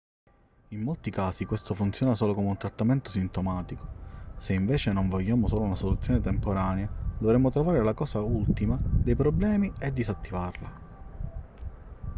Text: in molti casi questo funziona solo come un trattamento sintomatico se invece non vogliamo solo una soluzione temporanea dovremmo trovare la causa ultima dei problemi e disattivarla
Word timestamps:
in 0.69 0.81
molti 0.81 1.11
casi 1.11 1.45
questo 1.45 1.75
funziona 1.75 2.15
solo 2.15 2.33
come 2.33 2.47
un 2.47 2.57
trattamento 2.57 3.11
sintomatico 3.11 3.87
se 4.35 4.53
invece 4.53 4.91
non 4.91 5.07
vogliamo 5.07 5.47
solo 5.47 5.61
una 5.61 5.75
soluzione 5.75 6.19
temporanea 6.21 6.89
dovremmo 7.19 7.51
trovare 7.51 7.83
la 7.83 7.93
causa 7.93 8.19
ultima 8.19 8.79
dei 8.81 9.13
problemi 9.15 9.71
e 9.77 9.93
disattivarla 9.93 10.79